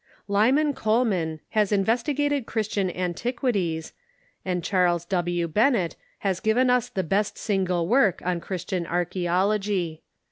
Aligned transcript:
Lyman 0.27 0.73
Coleman 0.73 1.41
has 1.49 1.71
investigated 1.71 2.47
Christian 2.47 2.89
Antiquities, 2.89 3.93
and 4.43 4.63
Charles 4.63 5.05
W. 5.05 5.47
Bennett 5.47 5.95
has 6.17 6.39
given 6.39 6.71
us 6.71 6.89
the 6.89 7.03
best 7.03 7.37
single 7.37 7.87
work 7.87 8.19
on 8.25 8.39
Christian 8.41 8.85
Archa?ology. 8.87 10.01